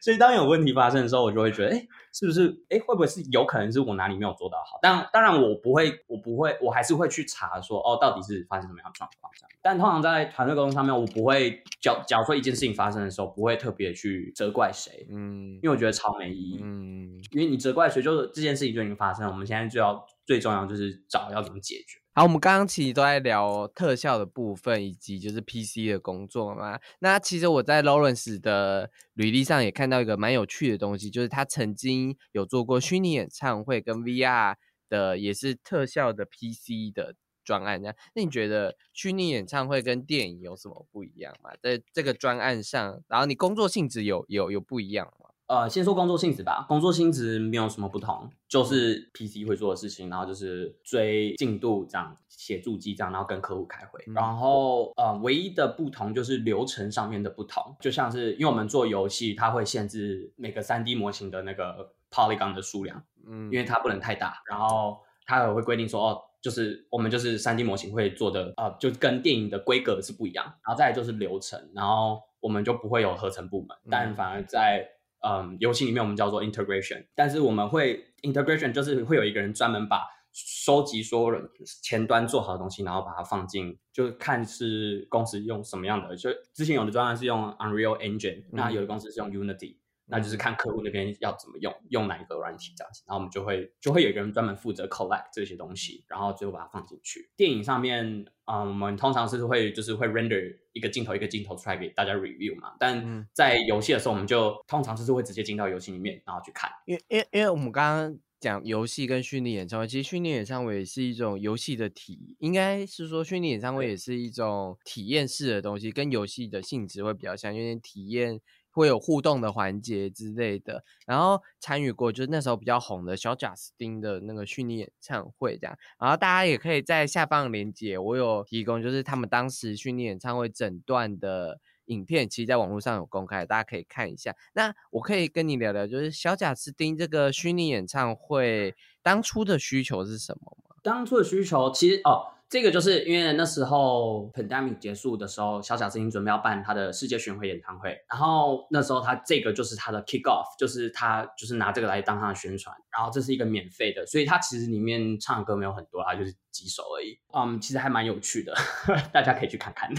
[0.00, 2.56] 所以当有问题发生的时候，我就会觉得，哎，是不是？
[2.68, 4.78] 哎，会不会是有可能是我哪里没有做到好？
[4.80, 9.50] 当当然，我不会，我不会，我还是会去查说，哦，到底是发生什么样的状况这样。
[9.60, 19.32] 但通常在团队沟通上面，我不会，假假如说一件事情发生的时候，不会特别去责怪谁，嗯，因为我觉得超没意义，嗯，因为你责怪谁，就是这件事情就已经发生了。
[19.32, 21.98] 我们现在就要最重要就是找要怎么解决。
[22.16, 26.78] 好，我们刚刚其实都在聊特效的部分，以及就是 PC 的工作嘛。
[27.00, 34.56] 那其实我在 Lawrence 的履历上也看到一个蛮有趣的东西，就是他曾经有做过虚拟演唱会跟 VR
[34.88, 37.14] 的，也是特效的 PC 的
[37.44, 37.80] 专案。
[37.82, 41.50] 那那你觉得虚拟演唱会跟电影有什么不一样吗？
[41.60, 45.30] 在这个专案上，然后你工作性质有有有不一样吗？
[45.54, 46.64] 呃，先说工作性质吧。
[46.68, 54.02] 工作性质没有什么不同，就是 PC 会做的事情，然后就是追进度这样，写注记这样，然后跟客户开会。
[54.12, 64.42] 然后呃，唯一的不同就是流程上面的不同，就像是因为我们做游戏，它会限制每个三 D 模型的那个 polygon 的数量，嗯，因为它不能太大。
[64.48, 70.44] 然后它也会规定说，哦，就是我们就是三 D 模型会做的，呃，就跟电影的规格是不一样。
[70.44, 74.88] 然后再就是流程，然后我们就不会有合成部门，但反而在
[75.26, 81.40] 嗯，游戏里面我们叫做 integration，但是我们会 integration 就是会有一个人专门把收集所有
[81.82, 86.14] 前端做好的东西，然后把它放进，就是看是公司用什么样的。
[86.16, 89.76] 就之前有的专案是用 Unreal Engine，那有的公司是用 Unity。
[90.06, 97.30] 那就是看客户那边要怎么用，用哪一个软体这样子，然后我们就会就会有一个人专门负责 collect 这些东西，然后最后把它放进去。
[97.36, 102.74] 电影上面，啊，我们通常是会就是会 render 一个镜头一个镜头出来给大家 review 嘛。
[102.78, 106.70] 但在游戏的时候，我们就通常就是会直接进到游戏里面，然后去看。
[106.84, 118.38] 因为因为因为我们刚刚讲游戏跟虚拟演唱会，其实虚拟演唱会也是一种游戏的体，应该是说虚拟演唱会也是一种体验式的东西，跟游戏的性质会比较像，有点体验。
[118.74, 134.34] 会有互动的环节之类的，然后参与过就是那时候比较红的小贾斯汀的那个虚拟演唱会这样，然后大家也可以在下方链接，我有提供，就是他们当时虚拟演唱会整段的影片，其实在网络上有公开，大家可以看一下。
[134.54, 140.74] 那我可以跟你聊聊，就是小贾斯汀这个虚拟演唱会当初的需求是什么吗？
[140.82, 142.33] 当初的需求其实哦。
[142.48, 158.54] 这个就是因为那时候 pandemic 结束的时候，小贾斯汀准备要办他的世界巡回演唱会，然后那时候他这个就是他的 kick off，就是他就是拿这个来当他的宣传，然后这是一个免费的，所以他其实里面唱的歌没有很多，他就是几首而已，嗯，其实还蛮有趣的，
[159.12, 159.90] 大家可以去看看。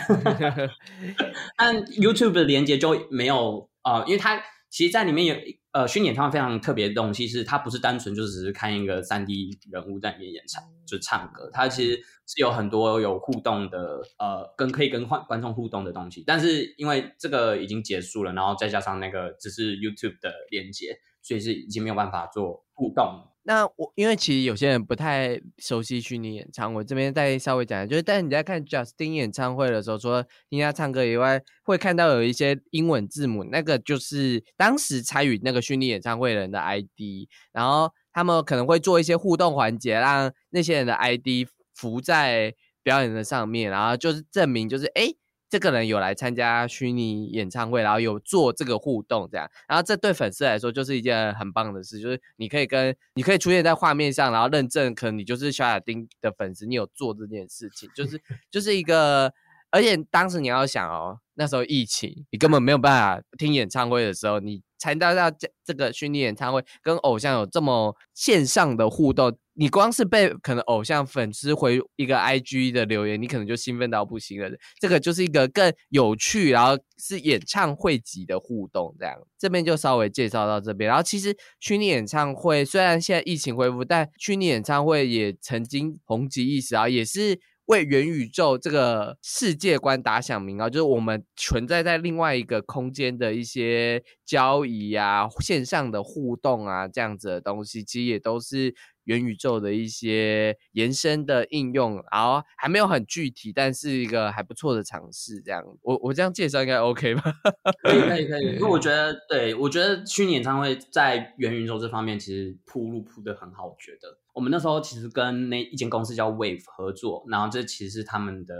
[1.58, 4.42] 但 YouTube 的连接就没有啊，因为它
[4.76, 5.36] 其实在里面有。
[5.76, 11.50] 呃，虚拟演唱会非常特别的东西是，它不是单纯就只是看一个三 D 人物在里面演唱，就唱歌。
[11.52, 16.24] 它其实是有很多有互动的，呃，跟可以跟观观众互动的东西。
[16.26, 23.28] 但是因为这个已经结束了，然后再加上那个只是 YouTube 的连接，所以是已经没有办法做互动。
[23.48, 45.14] 那我因为其实有些人不太熟悉虚拟演唱我，这边再稍微讲，就是但是你在看 Justin 演唱会的时候，说听他唱歌以外，会看到有一些英文字母，那个就是当时参与那个虚拟演唱会人的 ID，然后他们可能会做一些互动环节，让那些人的 ID 浮在表演的上面，然后就是证明就是哎。
[45.56, 59.32] 这个人有来参加虚拟演唱会，然后有做这个互动，这样，然后这对粉丝来说就是一件很棒的事，就是你可以跟你可以出现在画面上，然后认证可能你就是小雅丁的粉丝，你有做这件事情，就 是就是一个，
[59.72, 64.62] 而且当时你要想哦，那时候疫情，你根本没有办法听演唱会的时候，你。
[64.78, 74.50] 参加到这这个虚拟演唱会，跟偶像有这么线上的互动，你光是被可能偶像粉丝回一个 IG 的留言，你可能就兴奋到不行了。
[74.80, 80.88] 这个就是一个更有趣，然后是演唱会级的互动，这样这边就稍微介绍到这边。
[80.88, 87.40] 然后其实虚拟演唱会虽然现在疫情恢复，但虚拟演唱会也曾经红极一时啊，也是。
[87.68, 105.40] 为元宇宙这个世界观打响名啊，就是我们存在在另外一个空间的一些交易啊、线上的互动啊这样子的东西，其实也都是元宇宙的一些延伸的应用，然后还没有很具体，但是一个还不错的尝试。
[105.42, 107.22] 这样，我我这样介绍应该 OK 吧？
[107.84, 113.68] 可以可以可以，因为我觉得，对我觉得虚拟演唱会在元宇宙这方面其实铺路铺的很好。
[113.68, 118.56] 我觉得我们那时候其实跟那一间公司叫 Wave 合作，然后这其实是他们的。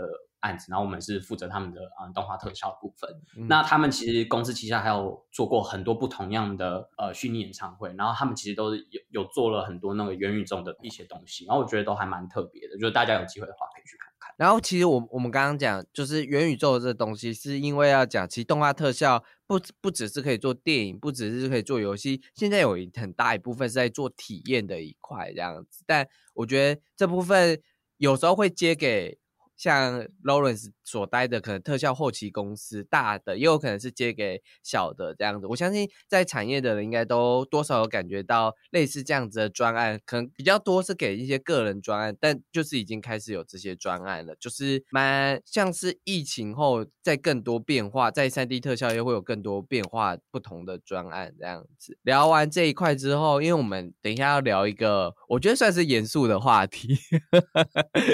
[0.46, 3.10] 案子，然后我们是负责他们的啊动画特效部分。
[3.48, 14.34] 那他们其实公司旗下还有做过很多不同样的呃虚拟演唱会，然后他们其实都是有有做了很多那个元宇宙的一些东西，然后我觉得都还蛮特别的，就是大家有机会的话可以去看看。
[14.38, 25.84] 然后其实我我们刚刚讲就是元宇宙这东西，是因为要讲其实动画特效不不只是可以做电影，不只是可以做游戏，现在有一很大一部分是在做体验的一块这样子。
[25.86, 27.60] 但我觉得这部分
[27.98, 29.18] 有时候会接给。
[29.56, 35.46] 像 Lawrence 所待的可能特效后期公司，大的也有可能是接给小的这样子。
[35.46, 51.96] 我相信在产业的人应该都多少有感觉到类似这样子的专案，可能比较多是给一些个人专案，但就是已经开始有这些专案了，就是蛮像是疫情后在更多变化，在三 D 特效又会有更多变化不同的专案这样子。
[52.02, 56.98] 聊完这一块之后，因为我们等一下要聊一个我觉得算是严肃的话题。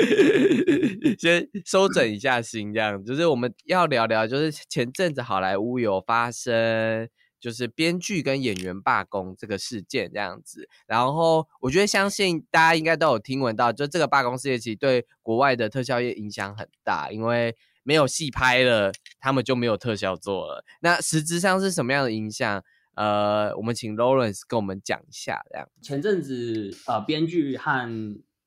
[1.19, 1.32] 先。
[1.65, 7.09] 收整一下心，这样就是我们要聊聊，就是前阵子好莱坞有发生，
[7.41, 10.69] 就是编剧跟演员罢工这个事件这样子。
[10.87, 20.65] 然后我觉得，相信大家应该都有听闻到，就这个罢工事件其实对国外的特效业影响很大，因为没有戏拍了，他们就没有特效做了。
[20.81, 22.63] 那实质上是什么样的影响？
[22.95, 25.67] 呃，我们请 Lawrence 跟我们讲一下，这样。
[25.81, 27.89] 前阵子呃，编剧和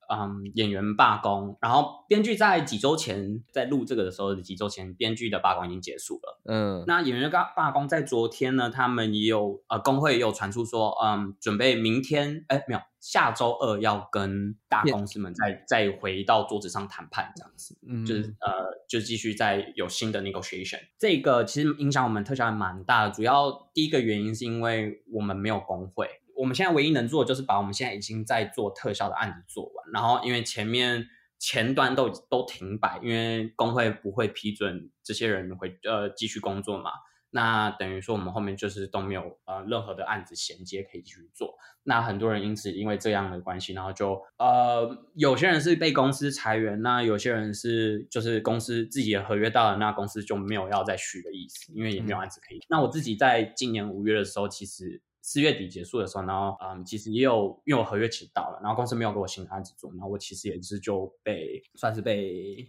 [0.10, 6.40] 嗯，演员罢工，然后编剧在几周前在录这个的时候，几周前编剧的罢工已经结束了。
[6.46, 18.52] 嗯，那演员罢罢工在昨天呢，他们也有呃工会也有传出说，嗯，准备明天哎没有下周二要跟大公司们再再回到桌子上谈判这样子，嗯，就是呃
[18.88, 20.80] 就继续再有新的 negotiation。
[20.98, 26.08] 这个其实影响我们特效还蛮大的，主要第一个原因是因为我们没有工会。
[26.36, 31.08] 我们现在唯一能做的就是把我们现在已经在做特效的案子做完，然后因为前面
[31.40, 36.92] 前端都都停摆，因为工会不会批准这些人回呃继续工作嘛，
[37.30, 52.60] 那等于说我们后面就是都没有呃任何的案子衔接可以继续做，那很多人因此因为这样的关系，然后就呃有些人是被公司裁员，那有些人是就是公司自己的合约到了，那公司就没有要再续的意思，因为也没有案子可以。
[52.70, 55.02] 那我自己在今年五月的时候，其实。
[55.28, 62.64] 四月底结束的时候，然后嗯，其实也有因为我合约期到了，然后公司没有给我新的案子做，然后我其实也是就被算是被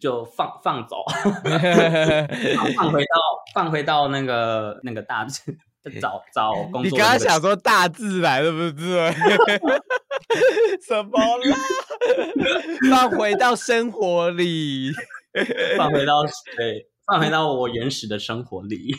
[0.00, 1.04] 就放放走，
[2.76, 3.20] 放回到
[3.52, 5.54] 放回到那个那个大自
[6.00, 6.84] 找找工作。
[6.84, 9.12] 你刚刚想说大自然是不是？
[10.88, 11.56] 什么啦？
[12.90, 14.92] 放回到生活里，
[15.76, 16.22] 放回到
[16.56, 16.88] 对。
[17.10, 18.94] 放回到我原始的生活里，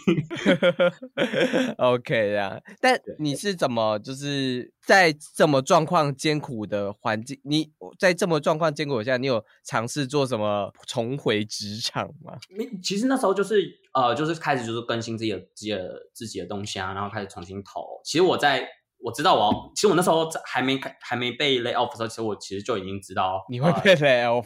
[1.77, 2.59] OK 呀。
[2.81, 7.39] 但你是怎么就是在这么状况艰苦的环境？
[7.43, 12.33] 你在这么状况艰苦下，你有尝试做什么重回职场吗？
[12.57, 18.01] 你其实那时候就是呃，就是开始就是更新自己的自己的自己的东西啊，然后开始重新投。
[18.03, 18.67] 其实我在。
[19.01, 24.45] 我知道我要，其实我那时候在还没开还没被 lay off 的时候，其实我其实就已经知道你会被 lay off，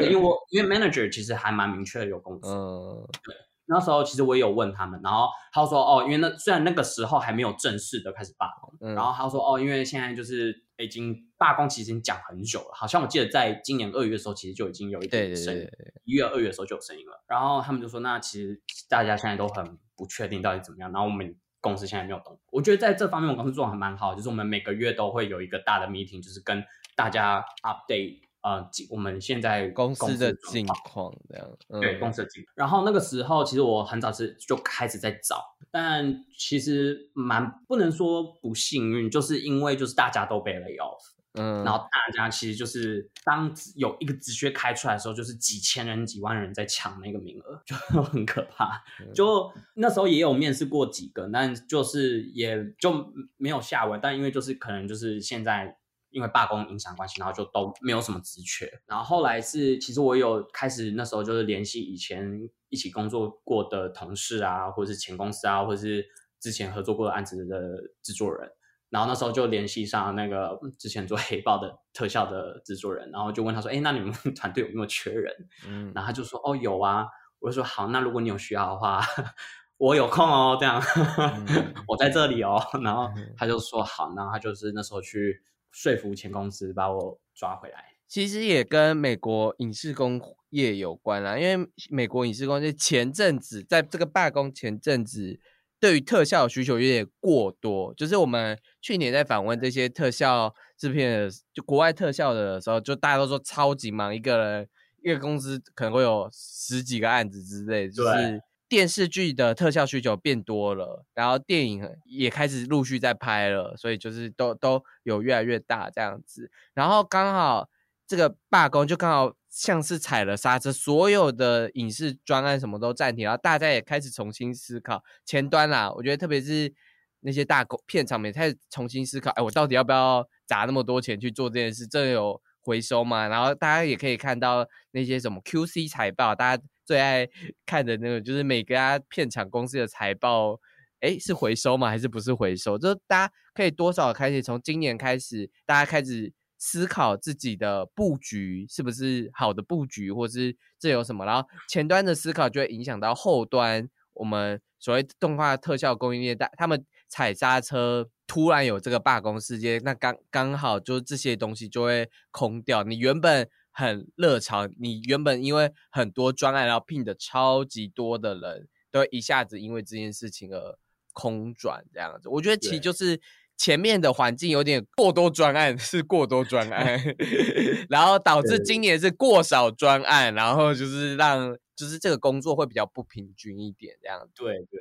[0.00, 3.34] 因为我因为 manager 其实还蛮明确的有工资，嗯，对，
[3.66, 15.66] 那时候其实我也有问他们，然后他说哦，因为那虽然那个时候还没有正式的开始罢工，然后他说哦，因为现在就是已经罢工，其实已经讲很久了，好像我记得在今年二月的时候，其实就已经有一点声音，
[16.04, 21.34] 一月二月的时候就有声音了，然后他们就说那其实大家现在都很不确定到底怎么样，然后我们。
[21.60, 26.64] 公司现在没有动，我觉得在这方面我公司做的还蛮好，就是我们每个月都会有一个大的 meeting，就是跟
[26.96, 31.46] 大家 update 呃，我们现在公司的近况这样。
[31.80, 32.52] 对，公司的近况。
[32.56, 41.19] 然后那个时候其实我很早是就开始在找，但其实蛮不能说不幸运，就是因为就是大家都被 lay off。
[41.34, 48.82] 嗯，然后大家其实就是当有一个职缺开出来的时候，就是几千人、几万人在抢那个名额，就 很可怕。
[49.14, 54.00] 就那时候也有面试过几个，但就是也就没有下文。
[54.02, 55.76] 但因为就是可能就是现在
[56.10, 58.68] 因为罢工影响关系，然后就都没有什么职缺。
[58.86, 62.28] 然后后来是其实我有开始那时候就是联系以前
[62.70, 66.04] 一起工作过的同事啊，或者是前公司啊，或者是
[66.40, 67.56] 之前合作过的案子的
[68.02, 68.50] 制作人。
[68.90, 75.32] 然后那时候就联系上那个之前做黑豹的特效的制作人，然后就问他说：“哎，那你们 团队有没有缺人？”
[75.66, 77.06] 嗯，然后他就说：“哦，有啊。”
[77.40, 79.00] 我就说：“好，那如果你有需要的话，
[79.78, 80.78] 我有空哦，这样，
[81.16, 82.60] 嗯 我在这里哦。
[82.82, 87.84] 然后他就说好，然后他就是那时候去说服前公司把我抓回来。
[88.06, 90.20] 其实也跟美国影视工
[90.50, 95.40] 业有关啦，因为美国影视工业前阵子在这个罢工前阵子，
[95.80, 97.92] 对于特效的需求有点过多。
[97.94, 104.68] 就是我们去年在访问这些特效制片的，就国外特效的时候，就大家都说超级忙，一个人
[105.02, 116.50] 一个公司可能会有十几个案子之类，就是电视剧的特效需求变多了，然后电影也开始陆续在拍了，所以就是都都有越来越大这样子。
[116.74, 117.68] 然后刚好
[118.10, 125.88] 这个罢工就刚好像是踩了刹车，所有的影视专案什么都暂停，然后大家也开始重新思考前端啦。
[125.92, 126.74] 我觉得特别是
[127.20, 131.86] 那些大公片场们也开始重新思考，哎，我到底要不要砸那么多钱去做这件事？
[131.86, 133.28] 这有回收吗？
[133.28, 137.28] 然后大家也可以看到那些什么 QC 财报，大家最爱
[137.64, 140.58] 看的那个就是每家片场公司的财报。
[140.98, 141.88] 哎，是回收吗？
[141.88, 142.76] 还是不是回收？
[142.76, 151.24] 就大家可以多少开始从今年开始，大家开始思考自己的布局是不是好的布局，或是这有什么？
[151.24, 162.82] 然后前端的思考就会影响到后端，我们所谓动画特效供应链，大他们踩刹车，突然有这个罢工事件，那刚刚好就这些东西就会空掉。
[162.82, 170.78] 你原本很热潮，你原本因为很多专案，然后聘的超级多的人，都一下子因为这件事情而
[171.14, 172.28] 空转这样子。
[172.28, 173.18] 我觉得其实就是
[173.60, 176.98] 前面的环境有点过多专案，是过多专案，
[177.90, 184.42] 然后导致今年是过少专案，然后就是让就是这个工作会比较不平均一点这样子。
[184.42, 184.80] 对对，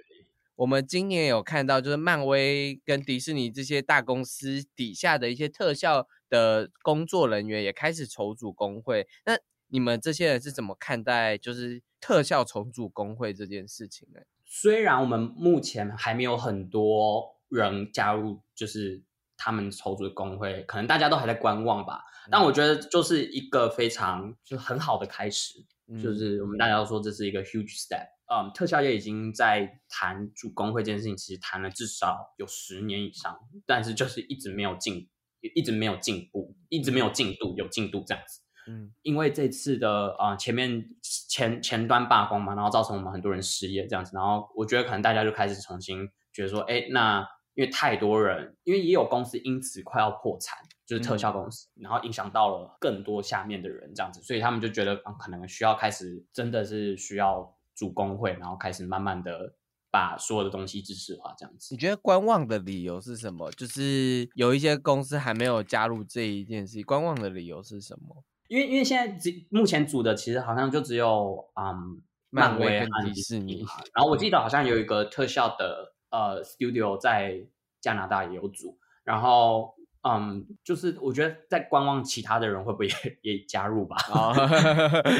[0.55, 9.05] 我们今年有看到，就是漫威跟迪士尼这些大公司底下的一些特效的工作人员也开始筹组工会。
[9.25, 14.21] 那你们这些人是怎么看待就是特效重组工会这件事情呢？
[14.45, 19.03] 虽然我们目前还没有很多人加入，就是
[19.37, 22.03] 他们筹组的工会，可能大家都还在观望吧。
[22.31, 25.59] 但我觉得就是一个非常就是很好的开始，
[26.01, 28.05] 就嗯是我们大家都说这是一个 huge step。
[28.31, 33.35] 嗯，特效业已经在谈组工会这件事情，其实谈了至少有十年以上，
[33.65, 35.09] 但是就是一直没有进，
[35.55, 38.41] 一直没有进步，一直没有进度，有进度这样子。
[38.67, 47.27] 嗯因为这次的啊、呃前面前前端罢工嘛，然后造成我们很多人失业这样子，然后我觉得可能大家就开始重新觉得说，哎，那
[47.59, 59.55] 因为太多人，因为也有公司因此快要破产，就是特效公司，然后影响到了更多下面的人这样子，所以他们就觉得、嗯可能需要开始真的是需要组工会，然后开始慢慢的
[59.91, 61.77] 把所有的东西知识化这样子你。
[61.77, 63.51] 觉得观望的理由是什么？
[63.51, 68.23] 就是有一些公司还没有加入这一件事，观望的理由是什么？
[68.47, 77.45] 因为因为现在只目前组的其实好像就只有嗯漫威跟威和迪士尼然后我记得好像有一个特效的呃 studio 在
[77.81, 83.95] 加拿大也有组，然后嗯就是我觉得在观望其他的人会不会也也加入吧？
[84.13, 84.33] 哦，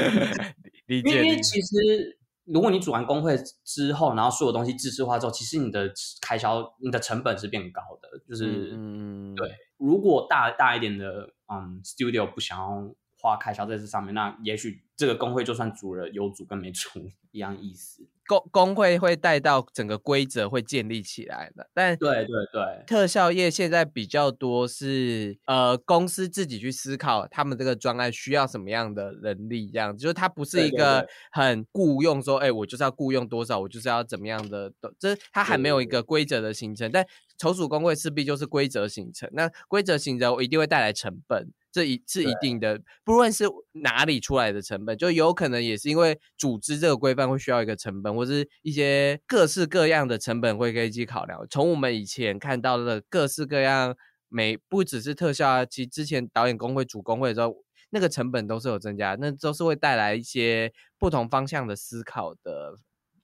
[0.87, 1.23] 理因为解。
[1.23, 16.89] 因为其实如果你组完工会之后，然后所有东西制式化之后，其实你的开销、你的成本是变高的，就是、嗯，对，如果大大一点的嗯 studio 不想要花开销在这上面，那也许这个工会就算组了，有组跟没组
[17.31, 18.07] 一样意思。
[18.29, 22.83] 工工会会带到整个规则会建立起来的，但对对对。
[22.85, 30.01] 特效业现在比较多是呃公司自己去思考他们这个专案需要什么样的人力，这样子。
[30.01, 31.07] 就是它不是一个。
[31.31, 36.03] 很雇佣说，哎、我就是要雇佣多少，我就是要怎么样的，都这它还没有一个。
[36.03, 37.05] 规则的形成，但
[37.37, 41.51] 筹组工会势必就是规则形成，那规则形成我一定会带来成本。
[41.71, 51.45] 这一是一定的，不论是哪里出来的成本，就有可能也是因为组织这个规范会需要一个成本，或是一些各式各样的成本会可以一起考量。
[51.49, 53.95] 从我们以前看到的各式各样，
[54.27, 57.55] 每不只是特效啊，其实之前导演工会、主工会的时候，
[57.91, 62.75] 那个成本都是有增加，那都是会带来一些不同方向的思考的。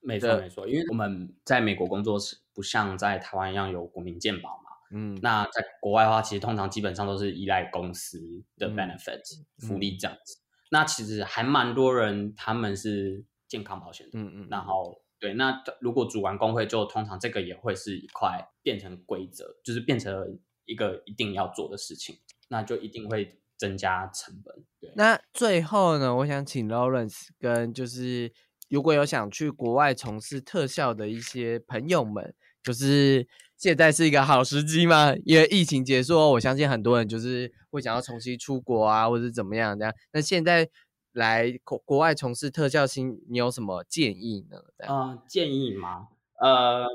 [0.02, 4.65] 没错没错，因为我们在美国工作是不像在台湾一样有国民健保嘛。
[4.96, 8.18] 嗯，那在国外的话，其实通常基本上都是依赖公司
[8.58, 9.22] 的嗯 benefit、
[9.60, 10.38] 福利这样子。
[10.72, 22.18] 那其实还蛮多人他们是健康保险的，嗯嗯，然后对，那如果组完工会之后，通常这个也会是一块变成规则，就是变成一个一定要做的事情，
[22.48, 24.66] 那就一定会增加成本。
[24.80, 28.34] 对，那最后呢，我想请 Lawrence 跟就是
[28.70, 32.34] 如果有想去国外从事特效的一些朋友们，
[32.66, 35.14] 就是现在是一个好时机嘛？
[35.24, 39.94] 因为疫情结束后，我相信很多人就是会想要重新出国啊，或者怎么样这样。
[40.12, 40.68] 那现在
[41.14, 44.58] 来国国外从事特效新，你有什么建议呢？
[44.78, 46.08] 这样呃，建议吗？
[46.42, 46.86] 呃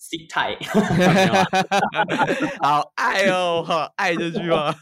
[0.00, 0.58] ，sit tight，
[2.62, 4.74] 好爱哦，好爱这句话。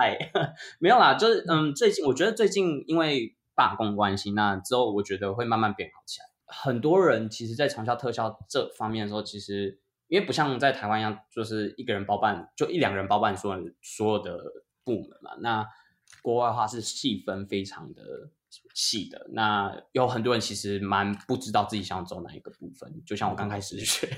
[0.00, 0.18] 爱
[0.80, 6.26] 没有啦，就是嗯，最近我觉得最近因为罢工关系，那之后我觉得会慢慢变好起来。
[6.46, 14.38] 很多人其实，在长效特效这方面的时候，其实因为不像在台湾一样，就是一个人包办，就一两个人包办所有所有的
[14.84, 15.32] 部门嘛。
[15.40, 15.66] 那
[16.22, 18.02] 国外的话是细分非常的
[18.74, 23.02] 细的，那有很多人其实蛮不知道自己想走哪一个部分。
[23.06, 24.08] 就像我刚开始学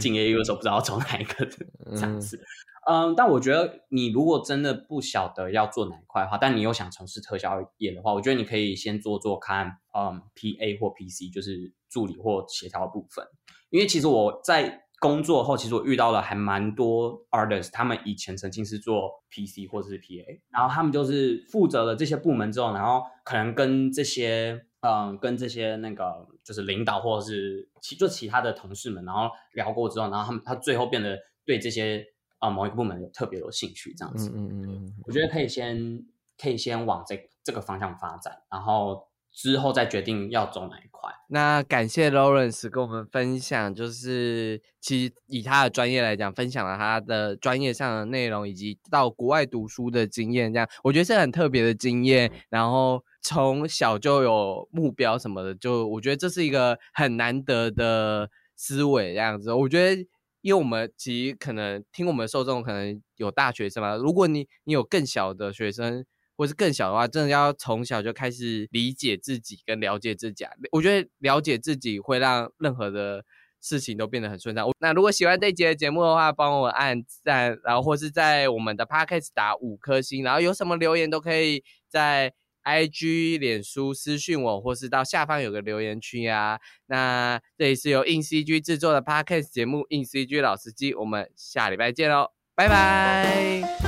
[0.00, 2.40] 进 A U 的时候，不知道走哪一个这样子。
[2.88, 13.26] 嗯，但我觉得你如果真的不晓得要做哪一块的话，但你又想从事特效业的话，我觉得你可以先做做看，嗯，P A 或 P C，就是助理或协调部分。
[13.70, 32.06] 因为其实我在工作后，其实我遇到了还蛮多 artists，他们以前曾经是做 P C 或者是 P A，然后他们就是负责了这些部门之后，然后可能跟这些，嗯，跟这些那个就是领导或者是其就其他的同事们，然后聊过之后，然后他们他最后变得对这些。
[32.38, 36.04] 啊，某一个部门有特别有兴趣，这样子，嗯嗯嗯，我觉得可以先
[36.38, 41.12] 可以先往这这个方向发展，然后之后再决定要走哪一块。
[41.28, 52.32] 那感谢 Lawrence 跟我们分享，就是其实以他的专业来讲，分享了他的专业上的内容，以及到国外读书的经验，这样我觉得是很特别的经验。
[52.48, 60.06] 然后从小就有目标什么的，就我觉得这是一个很难得的思维，这样子，我觉得。
[60.42, 66.04] 因为我们其实可能听我们的受众可能有大学生嘛，如果你你有更小的学生，
[66.36, 70.44] 或是更小的话，真的要从小就开始理解自己跟了解自己。
[70.72, 73.24] 我觉得了解自己会让任何的
[73.60, 74.68] 事情都变得很顺畅。
[74.78, 82.34] 那如果喜欢这节节目的话，帮我按赞，然后或是在我们的 podcast 打五颗星，然后有什么留言都可以在。
[82.68, 86.58] I G 脸书私讯我，或是到下方有个留言区啊。
[86.86, 93.85] 那这里是由硬 C G 制作的 Podcast 节目《硬 C G 老司机》，我们下礼拜见喽，拜拜。